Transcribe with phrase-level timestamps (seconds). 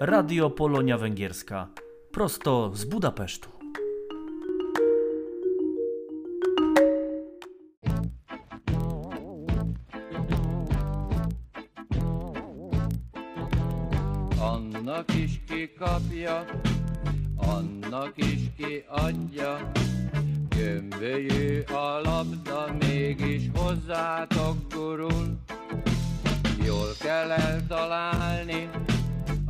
[0.00, 1.68] Radio Polonia Węgierska.
[2.12, 3.48] Prosto z Budapesztu.
[14.40, 16.44] Annak is kikapja,
[17.38, 19.72] annak is kiadja.
[20.48, 25.38] Gömbölyű a labda, mégis hozzátok gurul.
[26.64, 28.70] Jól kell eltalálni,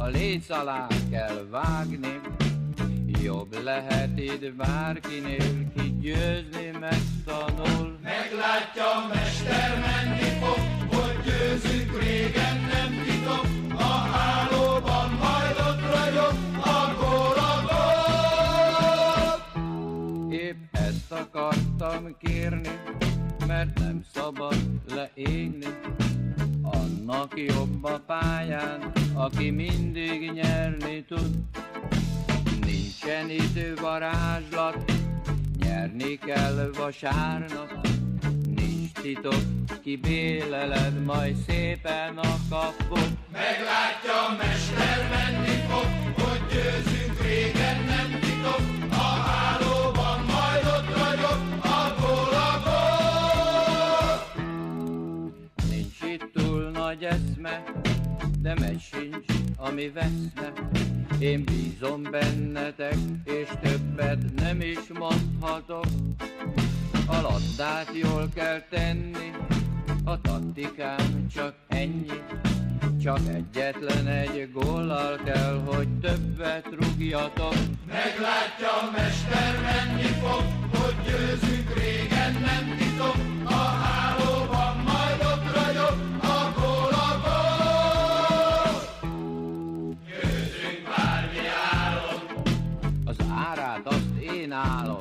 [0.06, 2.20] a léc alá kell vágni.
[3.22, 7.98] Jobb lehet itt bárkinél, ki győzni megtanul.
[8.02, 10.58] Meglátja, mester menni fog,
[10.94, 13.46] hogy győzünk régen nem titok.
[13.78, 16.34] A hálóban majd ott ragyog,
[16.64, 18.00] a gól a gól.
[20.32, 22.80] Épp ezt akartam kérni,
[23.46, 24.56] mert nem szabad
[24.94, 25.66] leégni.
[26.82, 31.30] Annak jobb a pályán, aki mindig nyerni tud.
[32.64, 34.92] Nincsen idő varázslat,
[35.58, 37.88] nyerni kell vasárnap.
[38.54, 39.42] Nincs titok,
[39.82, 43.10] kibéleled majd szépen a kaput.
[43.32, 46.95] Meglátja, mester menni fog, hogy győzünk
[58.46, 60.52] de megy sincs, ami veszne.
[61.18, 65.84] Én bízom bennetek, és többet nem is mondhatok.
[67.06, 69.30] A labdát jól kell tenni,
[70.04, 72.20] a taktikám csak ennyi.
[73.02, 77.54] Csak egyetlen egy góllal kell, hogy többet rúgjatok.
[77.86, 82.15] Meglátja, mester menni fog, hogy győzünk régen
[94.52, 94.98] állom.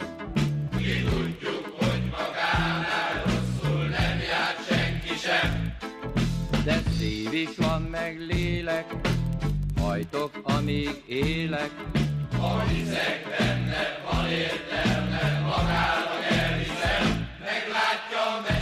[0.75, 5.75] mi tudjuk, hogy magánál rosszul nem járt senki sem.
[6.63, 8.85] De szív is van meg lélek,
[9.79, 11.71] hajtok, amíg élek.
[12.39, 17.27] Ha hiszek benne, van értelme, magának elhiszem.
[17.39, 18.54] Meglátja, mester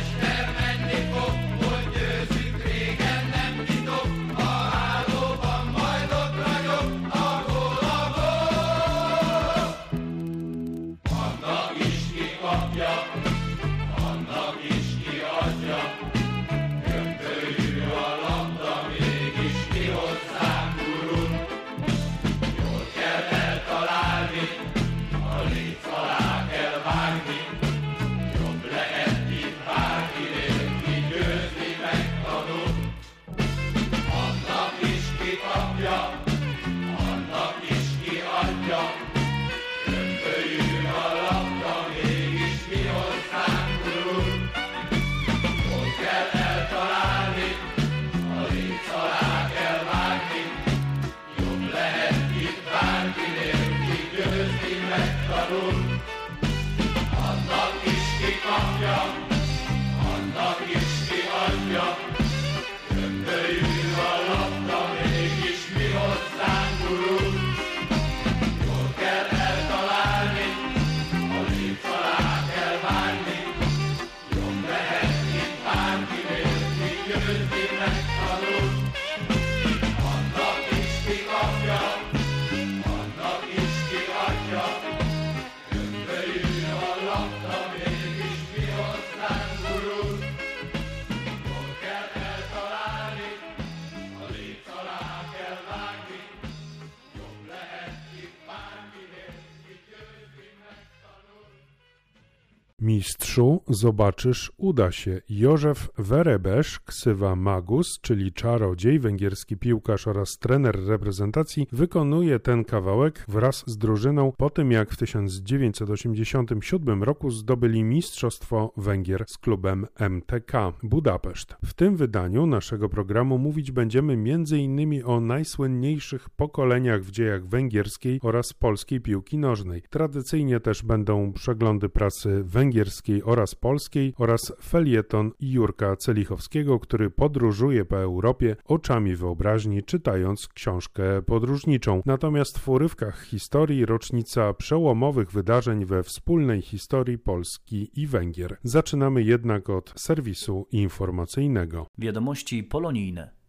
[103.03, 105.21] Mistrzu, zobaczysz, uda się.
[105.29, 113.63] Józef Werebesz, ksywa Magus, czyli czarodziej, węgierski piłkarz oraz trener reprezentacji, wykonuje ten kawałek wraz
[113.67, 121.55] z drużyną po tym, jak w 1987 roku zdobyli Mistrzostwo Węgier z klubem MTK Budapeszt.
[121.65, 125.03] W tym wydaniu naszego programu mówić będziemy m.in.
[125.05, 129.83] o najsłynniejszych pokoleniach w dziejach węgierskiej oraz polskiej piłki nożnej.
[129.89, 132.92] Tradycyjnie też będą przeglądy pracy węgierskiej
[133.25, 142.01] oraz polskiej oraz felieton Jurka Celichowskiego, który podróżuje po Europie oczami wyobraźni, czytając książkę podróżniczą.
[142.05, 148.57] Natomiast w urywkach historii rocznica przełomowych wydarzeń we wspólnej historii Polski i Węgier.
[148.63, 151.87] Zaczynamy jednak od serwisu informacyjnego.
[151.97, 153.42] Wiadomości polonijne.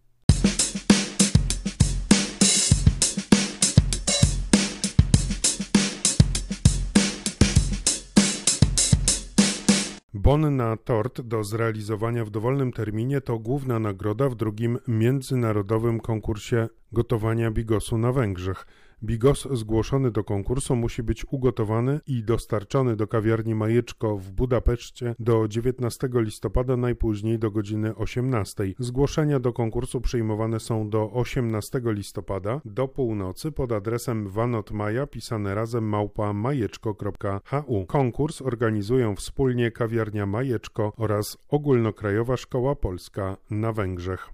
[10.25, 16.69] Bon na tort do zrealizowania w dowolnym terminie to główna nagroda w drugim międzynarodowym konkursie
[16.93, 18.67] gotowania bigosu na Węgrzech.
[19.05, 25.49] Bigos zgłoszony do konkursu musi być ugotowany i dostarczony do kawiarni Majeczko w Budapeszcie do
[25.49, 28.65] 19 listopada, najpóźniej do godziny 18.
[28.79, 35.85] Zgłoszenia do konkursu przyjmowane są do 18 listopada do północy pod adresem vanotmaja pisane razem
[35.89, 37.87] małpa majeczko.hu.
[37.87, 44.31] Konkurs organizują wspólnie kawiarnia Majeczko oraz Ogólnokrajowa Szkoła Polska na Węgrzech.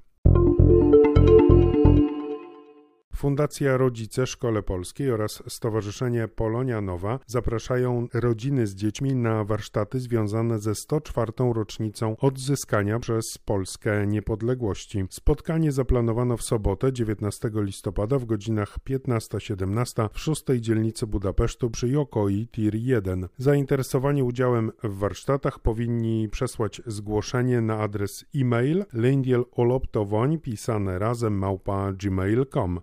[3.21, 10.59] Fundacja Rodzice Szkole Polskiej oraz Stowarzyszenie Polonia Nowa zapraszają rodziny z dziećmi na warsztaty związane
[10.59, 11.33] ze 104.
[11.55, 15.05] rocznicą odzyskania przez Polskę niepodległości.
[15.11, 22.49] Spotkanie zaplanowano w sobotę 19 listopada w godzinach 15-17 w szóstej dzielnicy Budapesztu przy Jokoi
[22.53, 23.29] Tir 1.
[23.39, 32.81] Zainteresowani udziałem w warsztatach powinni przesłać zgłoszenie na adres e-mail lędieloloptowoń pisane razem małpa gmail.com.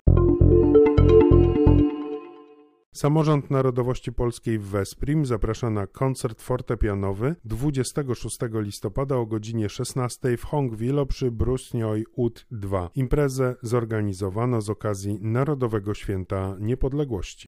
[2.98, 10.46] Samorząd Narodowości Polskiej w Veszprym zaprasza na koncert fortepianowy 26 listopada o godzinie 16 w
[10.46, 12.90] Hongwilo przy Brusnioj Ut 2.
[12.96, 17.48] Imprezę zorganizowano z okazji Narodowego Święta Niepodległości.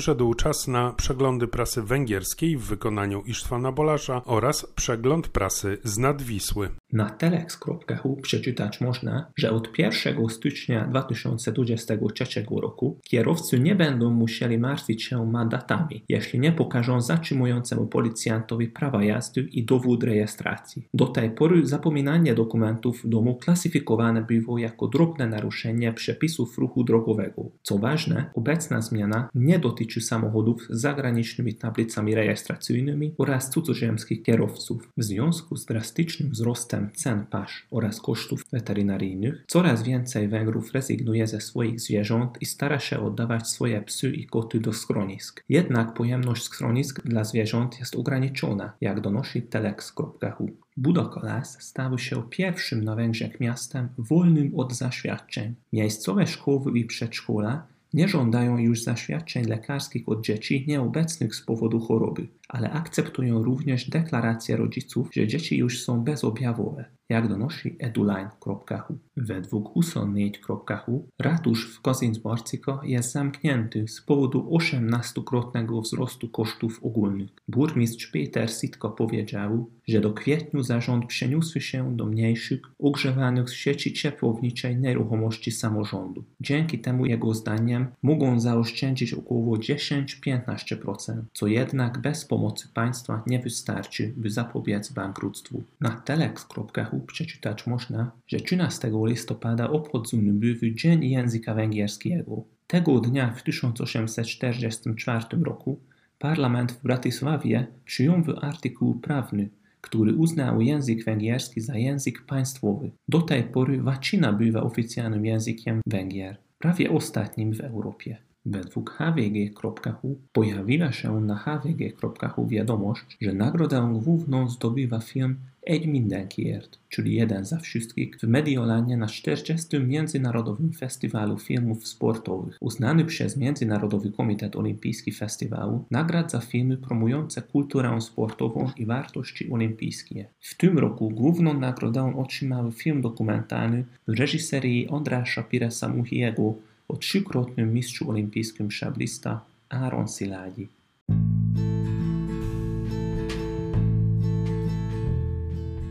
[0.00, 6.68] Przyszedł czas na przeglądy prasy węgierskiej w wykonaniu Isztwana Bolasza oraz przegląd prasy z Nadwisły.
[6.92, 15.04] Na telex.hu przeczytać można, że od 1 stycznia 2023 roku kierowcy nie będą musieli martwić
[15.04, 20.88] się mandatami, jeśli nie pokażą zatrzymującemu policjantowi prawa jazdy i dowód rejestracji.
[20.94, 27.50] Do tej pory zapominanie dokumentów w domu klasyfikowane było jako drobne naruszenie przepisów ruchu drogowego.
[27.62, 34.92] Co ważne, obecna zmiana nie dotyczy samochodów z zagranicznymi tablicami rejestracyjnymi oraz cudzoziemskich kierowców.
[34.96, 41.40] W związku z drastycznym wzrostem cen pasz oraz kosztów weterynaryjnych, coraz więcej Węgrów rezygnuje ze
[41.40, 45.44] swoich zwierząt i stara się oddawać swoje psy i koty do schronisk.
[45.48, 50.50] Jednak pojemność schronisk dla zwierząt jest ograniczona, jak donosi telex.hu.
[50.76, 55.54] Budokolas stał się pierwszym na Węgrzech miastem wolnym od zaświadczeń.
[55.72, 62.28] Miejscowe szkoły i przedszkola nie żądają już zaświadczeń lekarskich od dzieci nieobecnych z powodu choroby,
[62.48, 68.98] ale akceptują również deklaracje rodziców, że dzieci już są bezobjawowe, jak donosi eduline.hu.
[69.16, 77.30] Według uson4.hu ratusz w Kozinsborciko jest zamknięty z powodu 18-krotnego wzrostu kosztów ogólnych.
[77.48, 83.92] Burmistrz Peter Sitko powiedział, że do kwietniu zarząd przeniósł się do mniejszych, ogrzewanych z sieci
[83.92, 86.24] ciepłowniczej nieruchomości samorządu.
[86.40, 94.12] Dzięki temu jego zdaniem mogą zaoszczędzić około 10-15%, co jednak bez pomocy państwa nie wystarczy,
[94.16, 95.62] by zapobiec bankructwu.
[95.80, 102.44] Na telex.hu przeczytać można, że 13 listopada obchodzony były Dzień Języka Węgierskiego.
[102.66, 105.80] Tego dnia w 1844 roku
[106.18, 109.48] parlament w Bratysławie przyjął artykuł prawny,
[109.80, 112.90] który uznał język węgierski za język państwowy.
[113.08, 118.29] Do tej pory łacina była oficjalnym językiem Węgier, prawie ostatnim w Europie.
[118.46, 127.14] Według hvg.hu pojawiła się na hvg.hu wiadomość, że nagrodę główną zdobywa film Egy mindenkiért, czyli
[127.14, 129.80] jeden za wszystkich w Mediolanie na 40.
[129.80, 132.56] Międzynarodowym Festiwalu Filmów Sportowych.
[132.60, 140.26] Uznany przez Międzynarodowy Komitet Olimpijski Festiwalu nagrad za filmy promujące kulturę sportową i wartości olimpijskie.
[140.40, 146.54] W tym roku główną nagrodę otrzymał film dokumentalny w reżyserii Ondrasza Piresa Muhiego
[146.90, 150.68] od sikrotnő Misszú olimpiszkümseblista Áron Szilágyi.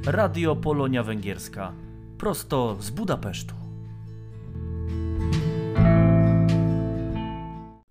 [0.03, 1.73] Radio Polonia Węgierska,
[2.17, 3.68] prosto z Budapesztu.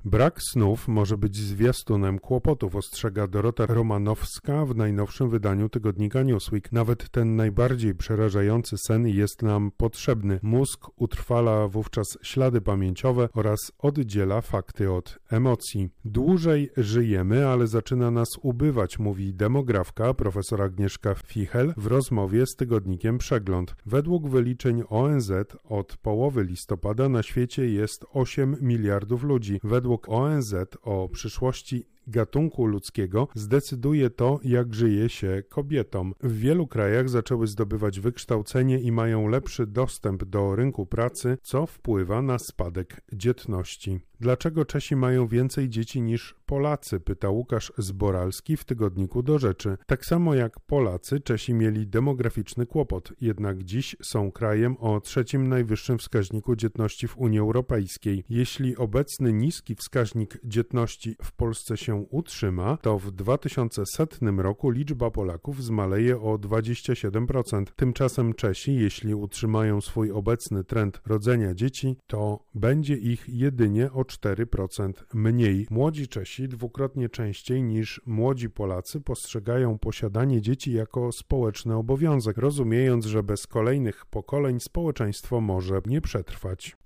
[0.05, 6.73] Brak snów może być zwiastunem kłopotów, ostrzega Dorota Romanowska w najnowszym wydaniu tygodnika Newsweek.
[6.73, 10.41] Nawet ten najbardziej przerażający sen jest nam potrzebny.
[10.43, 15.91] Mózg utrwala wówczas ślady pamięciowe oraz oddziela fakty od emocji.
[16.05, 23.19] Dłużej żyjemy, ale zaczyna nas ubywać, mówi demografka profesor Agnieszka Fichel w rozmowie z tygodnikiem
[23.19, 23.75] Przegląd.
[23.87, 25.33] Według wyliczeń ONZ
[25.65, 29.61] od połowy listopada na świecie jest 8 miliardów ludzi.
[29.65, 36.15] Według ONZ o przyszłości gatunku ludzkiego zdecyduje to, jak żyje się kobietom.
[36.23, 42.23] W wielu krajach zaczęły zdobywać wykształcenie i mają lepszy dostęp do rynku pracy, co wpływa
[42.23, 44.01] na spadek dzietności.
[44.21, 47.01] Dlaczego Czesi mają więcej dzieci niż Polacy?
[47.01, 49.77] pyta Łukasz Zboralski w tygodniku do rzeczy.
[49.87, 55.99] Tak samo jak Polacy, Czesi mieli demograficzny kłopot, jednak dziś są krajem o trzecim najwyższym
[55.99, 58.25] wskaźniku dzietności w Unii Europejskiej.
[58.29, 65.65] Jeśli obecny niski wskaźnik dzietności w Polsce się utrzyma, to w 2100 roku liczba Polaków
[65.65, 67.65] zmaleje o 27%.
[67.77, 74.93] Tymczasem Czesi, jeśli utrzymają swój obecny trend rodzenia dzieci, to będzie ich jedynie o 4%
[75.15, 75.67] mniej.
[75.71, 83.23] Młodzi Czesi dwukrotnie częściej niż młodzi Polacy postrzegają posiadanie dzieci jako społeczny obowiązek, rozumiejąc, że
[83.23, 86.77] bez kolejnych pokoleń społeczeństwo może nie przetrwać.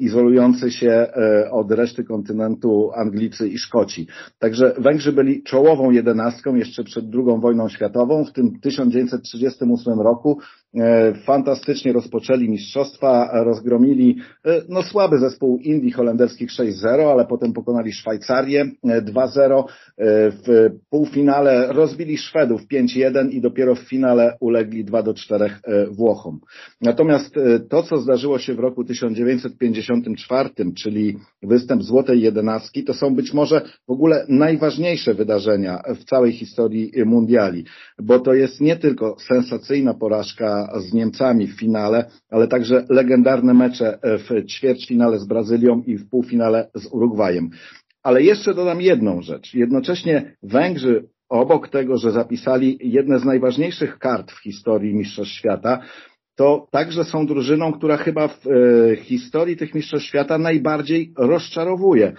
[0.00, 1.06] izolujący się
[1.50, 4.06] od reszty kontynentu Anglicy i Szkoci.
[4.38, 8.24] Także Węgrzy byli czołową jedenastką jeszcze przed II wojną światową.
[8.24, 10.38] W tym 1938 roku
[11.24, 14.16] fantastycznie rozpoczęli mistrzostwa, rozgromili
[14.68, 19.64] no słaby zespół Indii holenderskich 6-0, ale potem pokonali Szwajcarię 2-0.
[19.98, 25.50] W półfinale rozbili Szwedów 5-1 i dopiero w finale ulegli 2-4
[25.90, 26.40] Włochom.
[26.80, 27.34] Natomiast
[27.70, 30.50] to, co zdarzyło się w roku 1954,
[30.82, 36.92] czyli występ Złotej Jedenastki, to są być może w ogóle najważniejsze wydarzenia w całej historii
[37.06, 37.64] mundiali,
[38.02, 43.98] bo to jest nie tylko sensacyjna porażka z Niemcami w finale, ale także legendarne mecze
[44.02, 47.50] w ćwierćfinale z Brazylią i w półfinale z Urugwajem.
[48.02, 49.54] Ale jeszcze dodam jedną rzecz.
[49.54, 55.80] Jednocześnie Węgrzy obok tego, że zapisali jedne z najważniejszych kart w historii Mistrzostw Świata,
[56.36, 62.12] to także są drużyną, która chyba w e, historii tych Mistrzostw Świata najbardziej rozczarowuje.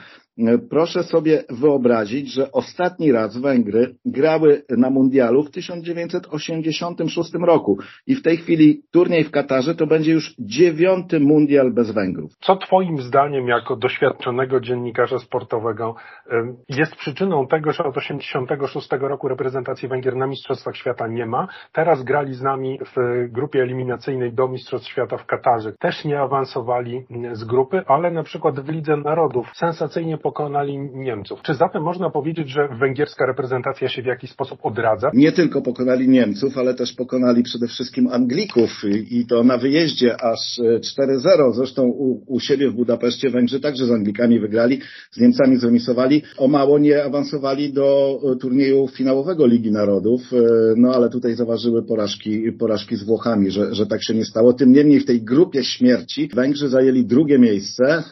[0.69, 8.21] Proszę sobie wyobrazić, że ostatni raz Węgry grały na mundialu w 1986 roku i w
[8.21, 12.31] tej chwili turniej w Katarze to będzie już dziewiąty mundial bez Węgrów.
[12.41, 15.95] Co Twoim zdaniem, jako doświadczonego dziennikarza sportowego,
[16.69, 21.47] jest przyczyną tego, że od 1986 roku reprezentacji Węgier na Mistrzostwach Świata nie ma?
[21.73, 25.73] Teraz grali z nami w grupie eliminacyjnej do Mistrzostw Świata w Katarze.
[25.79, 31.41] Też nie awansowali z grupy, ale na przykład w Lidze Narodów sensacyjnie pokonali Niemców.
[31.41, 35.11] Czy zatem można powiedzieć, że węgierska reprezentacja się w jakiś sposób odradza?
[35.13, 38.69] Nie tylko pokonali Niemców, ale też pokonali przede wszystkim Anglików
[39.11, 41.53] i to na wyjeździe aż 4-0.
[41.53, 44.79] Zresztą u, u siebie w Budapeszcie Węgrzy także z Anglikami wygrali,
[45.11, 46.23] z Niemcami zremisowali.
[46.37, 50.21] O mało nie awansowali do turnieju finałowego Ligi Narodów,
[50.77, 54.53] no ale tutaj zaważyły porażki, porażki z Włochami, że, że tak się nie stało.
[54.53, 58.03] Tym niemniej w tej grupie śmierci Węgrzy zajęli drugie miejsce,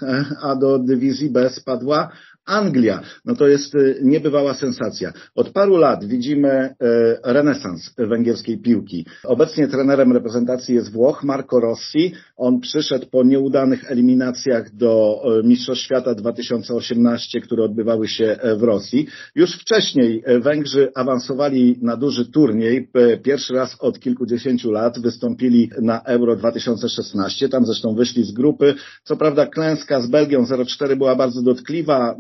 [0.42, 2.14] a do dywizji B spadła However
[2.50, 3.02] Anglia.
[3.26, 5.14] No to jest y, niebywała sensacja.
[5.36, 6.76] Od paru lat widzimy y,
[7.24, 9.06] renesans węgierskiej piłki.
[9.24, 12.14] Obecnie trenerem reprezentacji jest Włoch, Marco Rossi.
[12.38, 19.08] On przyszedł po nieudanych eliminacjach do y, Mistrzostw Świata 2018, które odbywały się w Rosji.
[19.36, 22.90] Już wcześniej Węgrzy awansowali na duży turniej.
[23.24, 27.50] Pierwszy raz od kilkudziesięciu lat wystąpili na Euro 2016.
[27.50, 28.76] Tam zresztą wyszli z grupy.
[29.04, 32.16] Co prawda klęska z Belgią 0-4 była bardzo dotkliwa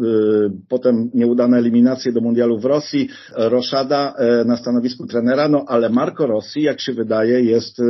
[0.69, 6.27] potem nieudane eliminacje do mundialu w Rosji, Roszada e, na stanowisku trenera, no ale Marco
[6.27, 7.83] Rossi, jak się wydaje, jest e,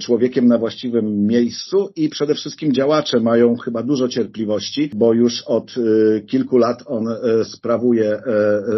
[0.00, 5.74] człowiekiem na właściwym miejscu i przede wszystkim działacze mają chyba dużo cierpliwości, bo już od
[5.78, 5.80] e,
[6.20, 7.04] kilku lat on
[7.44, 8.20] sprawuje,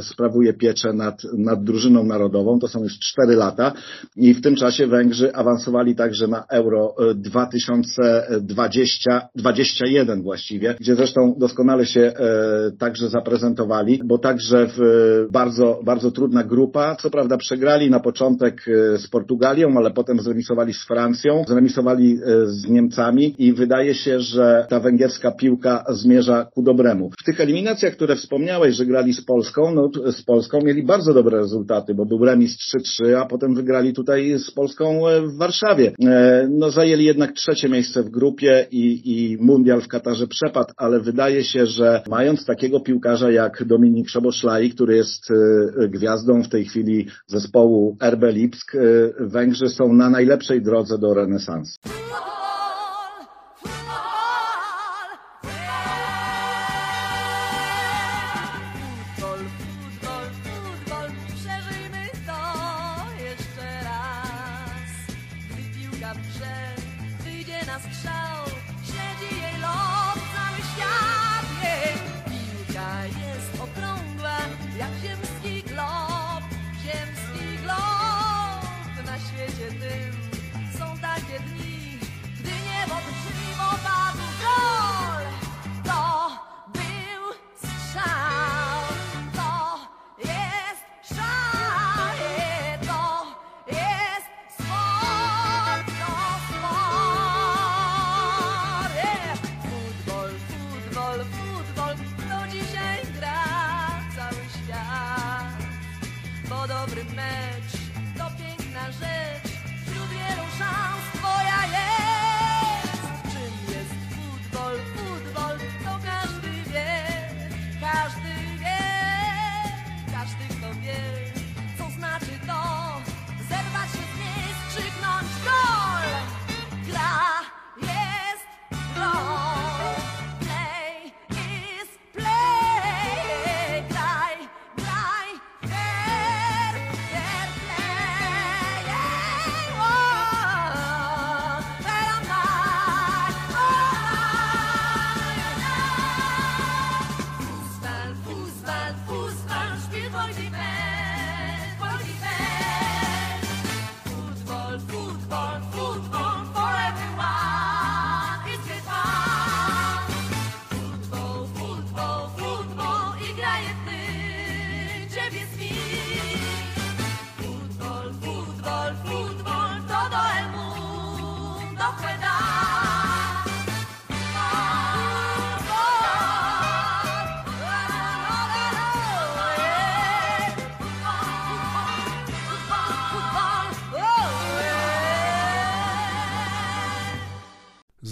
[0.00, 3.72] sprawuje pieczę nad, nad drużyną narodową, to są już cztery lata.
[4.16, 11.86] I w tym czasie Węgrzy awansowali także na Euro 2020, 21 właściwie, gdzie zresztą doskonale
[11.86, 12.12] się
[12.78, 14.80] także także zaprezentowali, bo także w
[15.30, 16.96] bardzo, bardzo trudna grupa.
[16.96, 22.46] Co prawda przegrali na początek e, z Portugalią, ale potem zremisowali z Francją, zremisowali e,
[22.46, 27.10] z Niemcami i wydaje się, że ta węgierska piłka zmierza ku dobremu.
[27.20, 31.38] W tych eliminacjach, które wspomniałeś, że grali z Polską, no z Polską mieli bardzo dobre
[31.38, 32.56] rezultaty, bo był remis
[33.02, 35.92] 3-3, a potem wygrali tutaj z Polską e, w Warszawie.
[36.50, 41.44] No zajęli jednak trzecie miejsce w grupie i, i mundial w Katarze przepadł, ale wydaje
[41.44, 47.06] się, że mając takiego piłkarza jak Dominik Szoboszlai, który jest e, gwiazdą w tej chwili
[47.26, 48.74] zespołu RB Lipsk.
[48.74, 48.78] E,
[49.20, 51.76] Węgrzy są na najlepszej drodze do renesansu.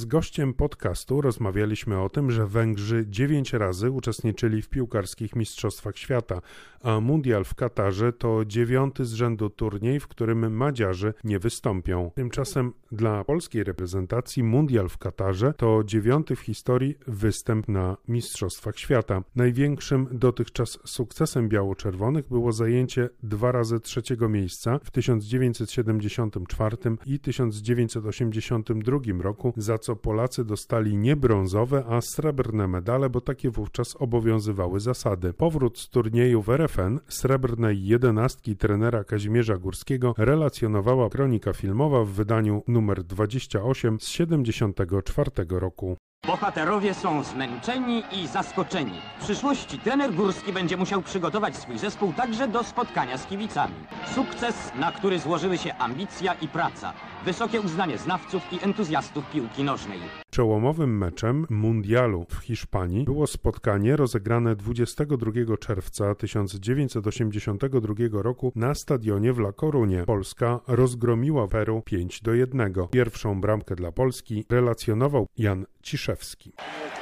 [0.07, 6.41] Gościem podcastu rozmawialiśmy o tym, że Węgrzy dziewięć razy uczestniczyli w piłkarskich Mistrzostwach Świata,
[6.83, 12.11] a Mundial w Katarze to dziewiąty z rzędu turniej, w którym Madziarze nie wystąpią.
[12.15, 19.23] Tymczasem dla polskiej reprezentacji Mundial w Katarze to dziewiąty w historii występ na Mistrzostwach Świata.
[19.37, 29.55] Największym dotychczas sukcesem biało-czerwonych było zajęcie dwa razy trzeciego miejsca w 1974 i 1982 roku,
[29.57, 35.33] za co Polacy dostali nie brązowe, a srebrne medale, bo takie wówczas obowiązywały zasady.
[35.33, 42.63] Powrót z turnieju w RFN srebrnej jedenastki trenera Kazimierza Górskiego relacjonowała kronika filmowa w wydaniu
[42.69, 45.97] numer 28 z 74 roku.
[46.27, 49.01] Bohaterowie są zmęczeni i zaskoczeni.
[49.19, 53.75] W przyszłości trener Górski będzie musiał przygotować swój zespół także do spotkania z kibicami.
[54.15, 56.93] Sukces, na który złożyły się ambicja i praca,
[57.27, 59.99] wysokie uznanie znawców i entuzjastów piłki nożnej.
[60.31, 69.39] Czołomowym meczem mundialu w Hiszpanii było spotkanie rozegrane 22 czerwca 1982 roku na stadionie w
[69.39, 70.05] La Corunie.
[70.07, 72.75] Polska rozgromiła Peru 5 do 1.
[72.91, 76.53] Pierwszą bramkę dla Polski relacjonował Jan Ciszewski.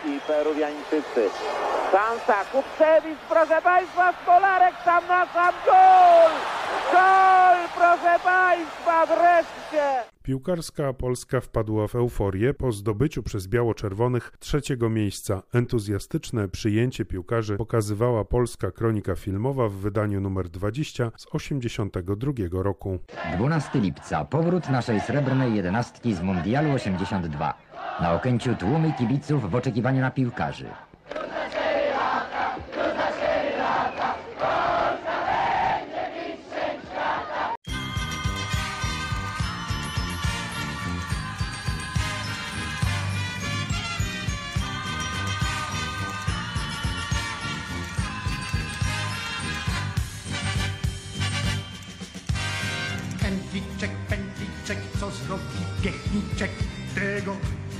[0.07, 1.31] i Peruwiańczycy.
[1.92, 6.33] Szansa, Kupczewicz, proszę Państwa, Stolarek sam na sam, gol!
[6.92, 10.14] Gol, proszę Państwa, wreszcie!
[10.23, 15.42] Piłkarska Polska wpadła w euforię po zdobyciu przez biało-czerwonych trzeciego miejsca.
[15.55, 22.99] Entuzjastyczne przyjęcie piłkarzy pokazywała polska kronika filmowa w wydaniu numer 20 z 82 roku.
[23.37, 27.55] 12 lipca powrót naszej srebrnej jedenastki z Mundialu 82.
[28.01, 30.66] Na Okęciu tłumy kibiców w oczekiwaniu na piłkarzy.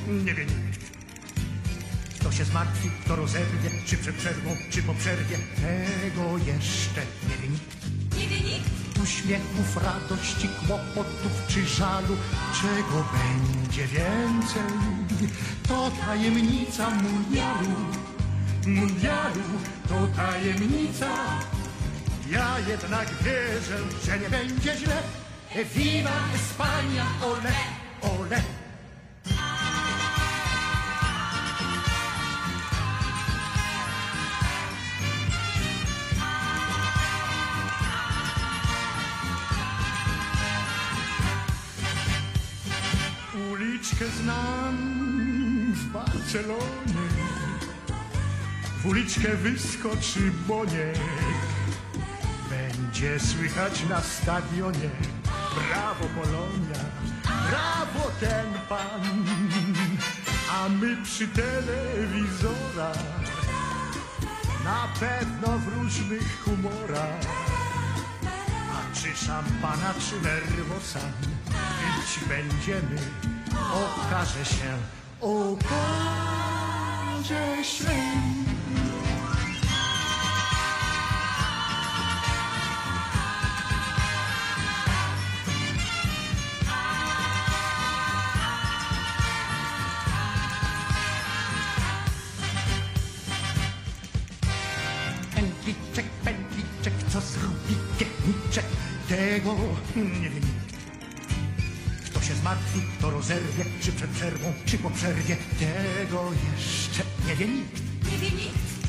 [0.09, 0.85] Nie wie nikt.
[2.21, 7.49] Kto się zmartwi, kto rozerwie, czy przed przerwą, czy po przerwie, tego jeszcze nie wie
[7.49, 7.85] nikt.
[9.03, 12.17] Uśmiechów, radości, kłopotów czy żalu,
[12.63, 14.63] czego będzie więcej,
[15.69, 17.77] to tajemnica mundialu.
[18.67, 19.43] Mundialu
[19.89, 21.09] to tajemnica.
[22.31, 25.03] Ja jednak wierzę, że nie będzie źle.
[25.75, 27.53] Viva Espania, ole,
[28.01, 28.43] ole.
[48.83, 50.99] W uliczkę wyskoczy Boniek.
[52.51, 54.91] Będzie słychać na stadionie.
[55.55, 56.85] Brawo Polonia,
[57.23, 59.25] brawo ten pan.
[60.53, 62.99] A my przy telewizorach.
[64.65, 67.21] Na pewno w różnych humorach.
[68.73, 71.01] A czy szampana, czy nerwosa
[71.49, 72.99] Pić będziemy.
[73.73, 74.79] Okaże się
[75.25, 75.65] Okaże
[77.65, 77.87] się
[95.35, 98.65] Pętliczek, pętliczek, co zrobi piechniczek,
[99.09, 99.55] tego
[99.97, 100.45] nie wie nikt.
[100.45, 100.54] Kto się
[102.45, 107.83] zmartwi, kto rozerwie, czy przed przerwą, czy po przerwie, tego jeszcze nie wie nikt.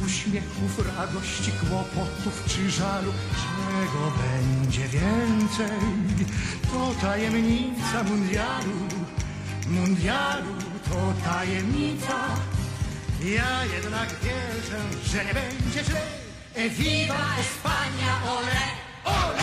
[0.05, 5.79] Uśmiechów, radości, kłopotów czy żalu, czego będzie więcej,
[6.71, 8.77] to tajemnica mundialu.
[9.67, 10.53] Mundialu
[10.89, 12.17] to tajemnica.
[13.23, 16.01] Ja jednak wierzę, że nie będzie źle.
[16.69, 18.61] Viva Espania, ole,
[19.05, 19.34] ole!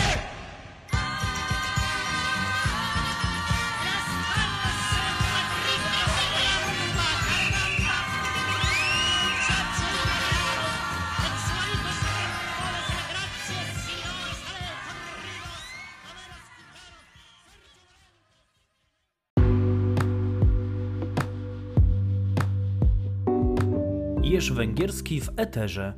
[24.53, 25.93] Węgierski w Eterze.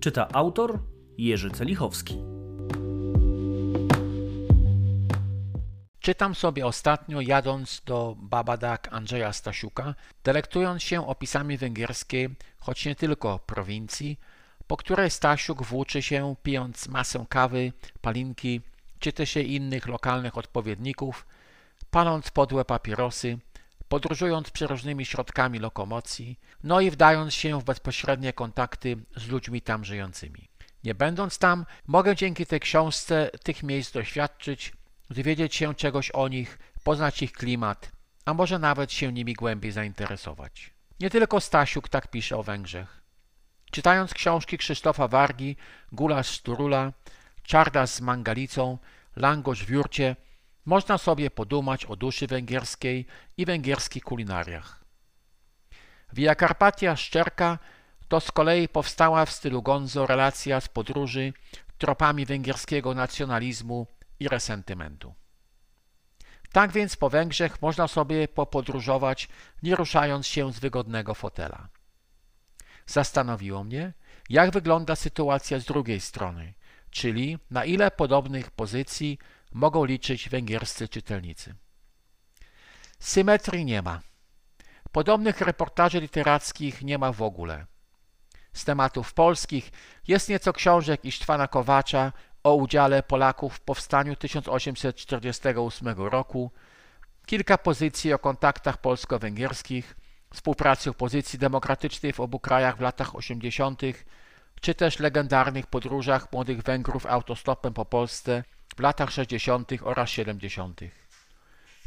[0.00, 0.78] Czyta autor
[1.18, 2.18] Jerzy Celichowski.
[6.00, 13.38] Czytam sobie ostatnio, jadąc do Babadak Andrzeja Stasiuka, delektując się opisami węgierskiej, choć nie tylko
[13.38, 14.18] prowincji,
[14.66, 18.60] po której Stasiuk włóczy się, pijąc masę kawy, palinki,
[18.98, 21.26] czy też innych lokalnych odpowiedników,
[21.90, 23.38] paląc podłe papierosy,
[23.88, 30.48] podróżując przeróżnymi środkami lokomocji, no i wdając się w bezpośrednie kontakty z ludźmi tam żyjącymi.
[30.84, 34.72] Nie będąc tam, mogę dzięki tej książce tych miejsc doświadczyć,
[35.10, 37.92] dowiedzieć się czegoś o nich, poznać ich klimat,
[38.24, 40.70] a może nawet się nimi głębiej zainteresować.
[41.00, 43.02] Nie tylko Stasiuk tak pisze o Węgrzech.
[43.70, 45.56] Czytając książki Krzysztofa Wargi,
[45.92, 46.92] Gulasz z Turula,
[47.42, 48.78] Czardas z Mangalicą,
[49.16, 50.16] Langosz w Jurcie,
[50.66, 54.84] można sobie podumać o duszy węgierskiej i węgierskich kulinariach.
[56.12, 57.58] Via Carpatia Szczerka
[58.08, 61.32] to z kolei powstała w stylu Gonzo relacja z podróży
[61.78, 63.86] tropami węgierskiego nacjonalizmu
[64.20, 65.14] i resentymentu.
[66.52, 69.28] Tak więc po Węgrzech można sobie popodróżować,
[69.62, 71.68] nie ruszając się z wygodnego fotela.
[72.86, 73.92] Zastanowiło mnie,
[74.30, 76.54] jak wygląda sytuacja z drugiej strony,
[76.90, 79.18] czyli na ile podobnych pozycji
[79.52, 81.54] mogą liczyć węgierscy czytelnicy.
[82.98, 84.00] Symetrii nie ma.
[84.92, 87.66] Podobnych reportaży literackich nie ma w ogóle.
[88.52, 89.70] Z tematów polskich
[90.08, 96.52] jest nieco książek Isztwana Kowacza o udziale Polaków w powstaniu 1848 roku,
[97.26, 99.96] kilka pozycji o kontaktach polsko-węgierskich,
[100.34, 103.82] współpracy opozycji demokratycznej w obu krajach w latach 80.,
[104.60, 108.44] czy też legendarnych podróżach młodych Węgrów autostopem po Polsce
[108.76, 109.70] w latach 60.
[109.82, 110.80] oraz 70.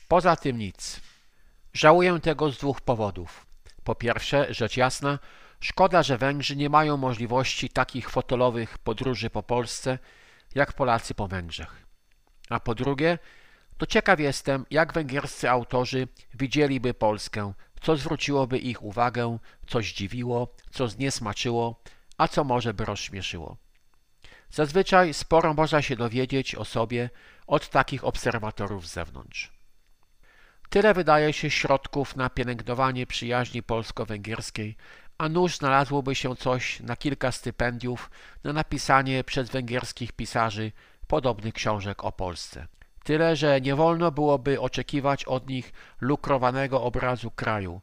[0.08, 1.02] Poza tym nic.
[1.74, 3.46] Żałuję tego z dwóch powodów.
[3.84, 5.20] Po pierwsze, rzecz jasna,
[5.60, 10.00] szkoda, że Węgrzy nie mają możliwości takich fotelowych podróży po Polsce,
[10.56, 11.86] jak Polacy po Węgrzech.
[12.50, 13.18] A po drugie,
[13.78, 19.38] to ciekaw jestem, jak węgierscy autorzy widzieliby Polskę, co zwróciłoby ich uwagę,
[19.68, 21.82] co zdziwiło, co zniesmaczyło,
[22.18, 23.58] a co może by rozśmieszyło.
[24.52, 27.10] Zazwyczaj sporo można się dowiedzieć o sobie
[27.48, 29.52] od takich obserwatorów z zewnątrz.
[30.70, 34.78] Tyle wydaje się środków na pielęgnowanie przyjaźni polsko-węgierskiej,
[35.18, 38.10] a nuż znalazłoby się coś na kilka stypendiów
[38.44, 40.72] na napisanie przez węgierskich pisarzy
[41.08, 42.68] podobnych książek o Polsce.
[43.04, 47.82] Tyle, że nie wolno byłoby oczekiwać od nich lukrowanego obrazu kraju.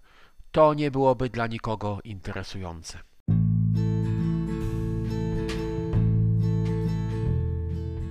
[0.53, 2.99] To nie byłoby dla nikogo interesujące.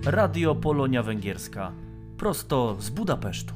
[0.05, 1.71] Radio Polonia Węgierska.
[2.17, 3.53] Prosto z Budapesztu.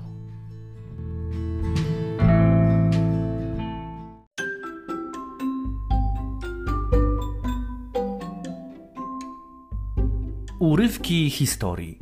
[10.59, 11.99] Urywki historii.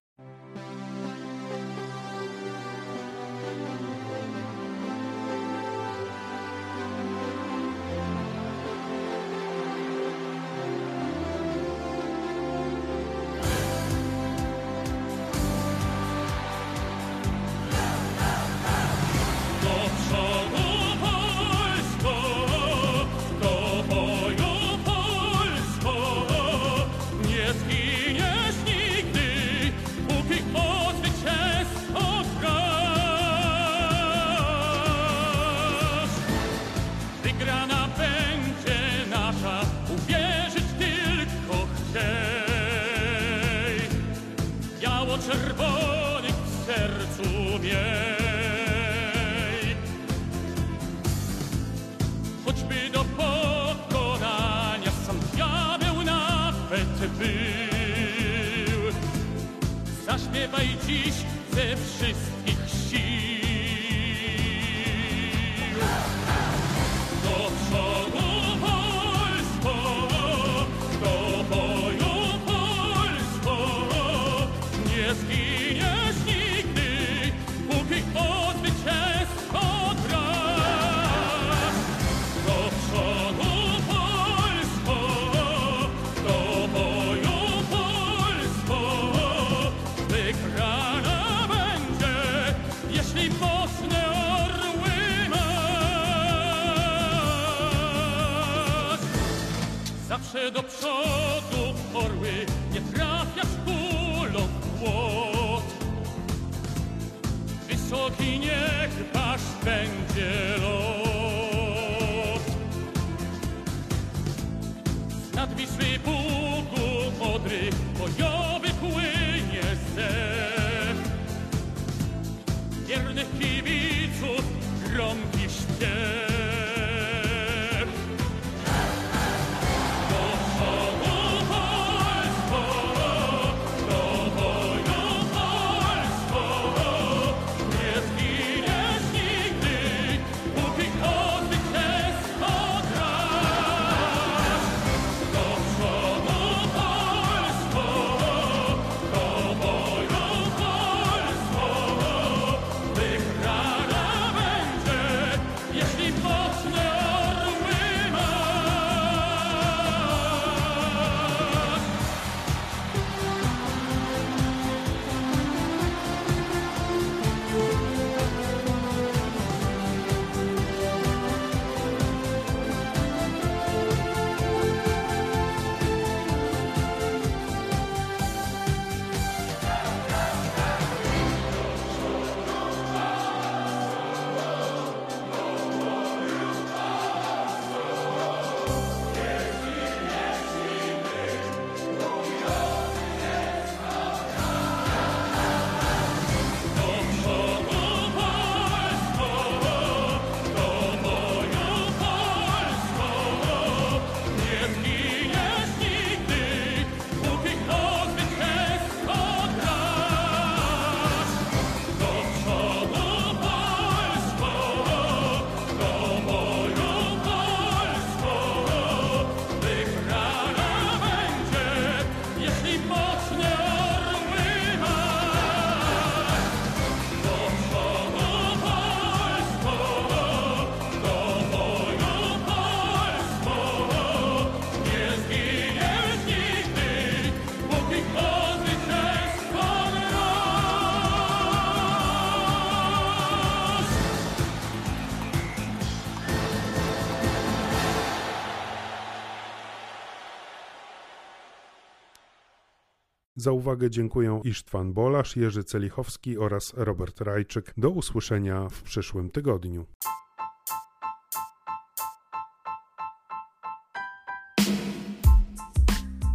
[253.46, 257.74] Za uwagę dziękuję Isztwan Bolasz, Jerzy Celichowski oraz Robert Rajczyk.
[257.78, 259.86] Do usłyszenia w przyszłym tygodniu.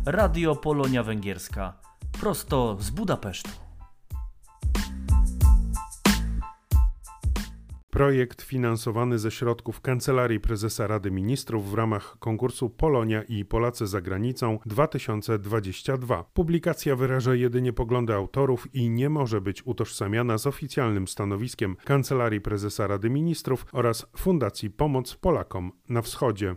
[0.07, 1.81] Radio Polonia Węgierska.
[2.21, 3.70] Prosto z Budapesztu.
[8.01, 14.01] Projekt finansowany ze środków Kancelarii Prezesa Rady Ministrów w ramach konkursu Polonia i Polacy za
[14.01, 16.25] granicą 2022.
[16.35, 22.87] Publikacja wyraża jedynie poglądy autorów i nie może być utożsamiana z oficjalnym stanowiskiem Kancelarii Prezesa
[22.87, 26.49] Rady Ministrów oraz Fundacji Pomoc Polakom na Wschodzie.